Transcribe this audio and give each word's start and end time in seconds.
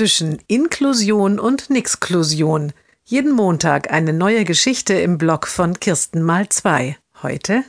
zwischen 0.00 0.38
Inklusion 0.46 1.38
und 1.38 1.68
Nixklusion. 1.68 2.72
Jeden 3.04 3.32
Montag 3.32 3.92
eine 3.92 4.14
neue 4.14 4.46
Geschichte 4.46 4.94
im 4.94 5.18
Blog 5.18 5.46
von 5.46 5.78
Kirsten 5.78 6.22
mal 6.22 6.48
zwei. 6.48 6.96
Heute 7.22 7.64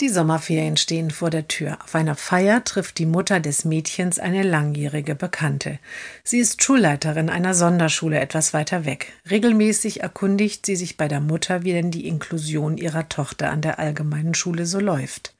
die 0.00 0.08
Sommerferien 0.08 0.76
stehen 0.76 1.10
vor 1.10 1.28
der 1.28 1.48
Tür. 1.48 1.78
Auf 1.82 1.96
einer 1.96 2.14
Feier 2.14 2.62
trifft 2.62 2.98
die 2.98 3.06
Mutter 3.06 3.40
des 3.40 3.64
Mädchens 3.64 4.20
eine 4.20 4.44
langjährige 4.44 5.16
Bekannte. 5.16 5.80
Sie 6.22 6.38
ist 6.38 6.62
Schulleiterin 6.62 7.28
einer 7.28 7.52
Sonderschule 7.52 8.20
etwas 8.20 8.54
weiter 8.54 8.84
weg. 8.84 9.12
Regelmäßig 9.28 10.00
erkundigt 10.00 10.66
sie 10.66 10.76
sich 10.76 10.96
bei 10.96 11.08
der 11.08 11.18
Mutter, 11.18 11.64
wie 11.64 11.72
denn 11.72 11.90
die 11.90 12.06
Inklusion 12.06 12.78
ihrer 12.78 13.08
Tochter 13.08 13.50
an 13.50 13.60
der 13.60 13.80
allgemeinen 13.80 14.34
Schule 14.34 14.66
so 14.66 14.78
läuft. 14.78 15.34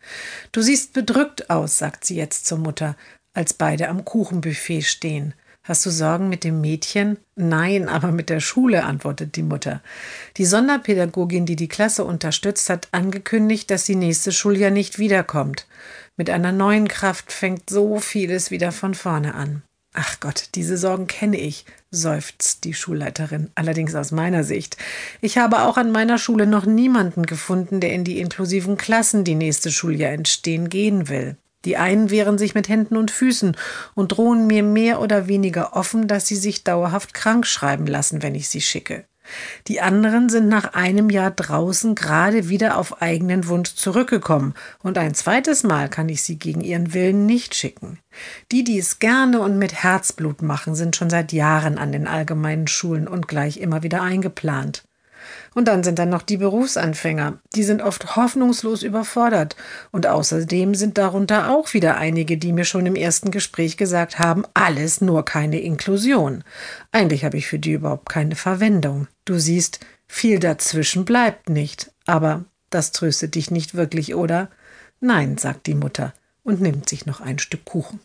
Du 0.51 0.61
siehst 0.61 0.93
bedrückt 0.93 1.51
aus, 1.51 1.79
sagt 1.79 2.05
sie 2.05 2.17
jetzt 2.17 2.47
zur 2.47 2.59
Mutter, 2.59 2.97
als 3.35 3.55
beide 3.55 3.89
am 3.89 4.05
Kuchenbuffet 4.05 4.83
stehen. 4.83 5.35
Hast 5.69 5.85
du 5.85 5.91
Sorgen 5.91 6.31
mit 6.31 6.45
dem 6.45 6.63
Mädchen? 6.63 7.19
Nein, 7.37 7.91
aber 7.91 8.11
mit 8.11 8.31
der 8.31 8.41
Schule, 8.41 8.85
antwortet 8.85 9.37
die 9.37 9.43
Mutter. 9.43 9.83
Die 10.39 10.47
Sonderpädagogin, 10.47 11.45
die 11.45 11.57
die 11.57 11.69
Klasse 11.69 12.05
unterstützt, 12.05 12.71
hat 12.71 12.89
angekündigt, 12.93 13.71
dass 13.71 13.85
sie 13.85 13.95
nächste 13.95 14.33
Schuljahr 14.33 14.71
nicht 14.71 14.99
wiederkommt. 14.99 15.67
Mit 16.17 16.31
einer 16.31 16.53
neuen 16.53 16.89
Kraft 16.89 17.33
fängt 17.33 17.69
so 17.69 18.01
vieles 18.01 18.51
wieder 18.51 18.73
von 18.73 18.95
vorne 18.95 19.35
an. 19.35 19.63
Ach 19.93 20.21
Gott, 20.21 20.51
diese 20.55 20.79
Sorgen 20.79 21.07
kenne 21.07 21.39
ich, 21.39 21.67
seufzt 21.91 22.65
die 22.65 22.75
Schulleiterin, 22.75 23.51
allerdings 23.55 23.95
aus 23.95 24.11
meiner 24.11 24.45
Sicht. 24.45 24.77
Ich 25.21 25.39
habe 25.39 25.63
auch 25.63 25.77
an 25.77 25.93
meiner 25.93 26.19
Schule 26.19 26.47
noch 26.47 26.67
niemanden 26.67 27.27
gefunden, 27.27 27.81
der 27.81 27.93
in 27.93 28.05
die 28.05 28.21
inklusiven 28.21 28.77
Klassen, 28.77 29.25
die 29.25 29.35
nächste 29.35 29.71
Schuljahr 29.71 30.13
entstehen, 30.13 30.69
gehen 30.69 31.09
will. 31.09 31.37
Die 31.65 31.77
einen 31.77 32.11
wehren 32.11 32.39
sich 32.39 32.55
mit 32.55 32.69
Händen 32.69 32.97
und 32.97 33.11
Füßen 33.11 33.57
und 33.95 34.09
drohen 34.09 34.47
mir 34.47 34.63
mehr 34.63 35.01
oder 35.01 35.29
weniger 35.29 35.75
offen, 35.75 36.07
dass 36.07 36.27
sie 36.27 36.37
sich 36.37 36.65
dauerhaft 36.65 37.15
krank 37.15 37.47
schreiben 37.47 37.87
lassen, 37.87 38.23
wenn 38.23 38.35
ich 38.35 38.49
sie 38.49 38.61
schicke. 38.61 39.05
Die 39.67 39.81
anderen 39.81 40.29
sind 40.29 40.49
nach 40.49 40.73
einem 40.75 41.11
Jahr 41.11 41.31
draußen 41.31 41.95
gerade 41.95 42.49
wieder 42.49 42.79
auf 42.79 43.03
eigenen 43.03 43.47
Wunsch 43.49 43.75
zurückgekommen, 43.75 44.55
und 44.83 44.97
ein 44.99 45.15
zweites 45.15 45.65
Mal 45.65 45.89
kann 45.89 46.09
ich 46.09 46.23
sie 46.23 46.39
gegen 46.39 46.61
ihren 46.61 46.95
Willen 46.95 47.27
nicht 47.27 47.55
schicken. 47.55 47.99
Die, 48.51 48.65
die 48.65 48.79
es 48.79 48.99
gerne 48.99 49.41
und 49.41 49.59
mit 49.59 49.83
Herzblut 49.83 50.43
machen, 50.43 50.75
sind 50.75 50.97
schon 50.97 51.11
seit 51.11 51.33
Jahren 51.33 51.79
an 51.79 51.93
den 51.93 52.07
allgemeinen 52.07 52.67
Schulen 52.69 53.07
und 53.07 53.29
gleich 53.29 53.59
immer 53.59 53.83
wieder 53.83 54.03
eingeplant. 54.03 54.88
Und 55.55 55.69
dann 55.69 55.83
sind 55.83 55.99
dann 55.99 56.11
noch 56.11 56.23
die 56.23 56.37
Berufsanfänger. 56.37 57.39
Die 57.55 57.63
sind 57.63 57.83
oft 57.83 58.17
hoffnungslos 58.17 58.83
überfordert. 58.83 59.57
Und 59.91 60.07
außerdem 60.07 60.75
sind 60.75 60.99
darunter 60.99 61.51
auch 61.51 61.75
wieder 61.75 61.97
einige, 61.97 62.39
die 62.39 62.53
mir 62.53 62.65
schon 62.65 62.87
im 62.87 62.97
ersten 62.97 63.31
Gespräch 63.31 63.77
gesagt 63.77 64.19
haben, 64.19 64.45
alles 64.55 65.01
nur 65.01 65.25
keine 65.25 65.61
Inklusion. 65.61 66.45
Eigentlich 66.93 67.25
habe 67.25 67.37
ich 67.37 67.47
für 67.47 67.59
die 67.59 67.73
überhaupt 67.73 68.09
keine 68.09 68.37
Verwendung. 68.37 69.09
Du 69.25 69.39
siehst, 69.39 69.81
viel 70.07 70.39
dazwischen 70.39 71.05
bleibt 71.05 71.49
nicht. 71.49 71.93
Aber 72.07 72.45
das 72.71 72.93
tröstet 72.93 73.35
dich 73.35 73.51
nicht 73.51 73.75
wirklich, 73.75 74.15
oder? 74.15 74.51
Nein, 75.01 75.39
sagt 75.39 75.67
die 75.67 75.75
Mutter 75.75 76.13
und 76.43 76.61
nimmt 76.61 76.89
sich 76.89 77.07
noch 77.07 77.21
ein 77.21 77.39
Stück 77.39 77.65
Kuchen. 77.65 78.01